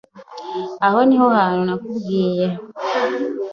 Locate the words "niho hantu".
1.07-1.61